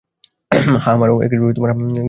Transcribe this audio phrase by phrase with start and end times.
[0.75, 1.15] হ্যাঁ, আমারও।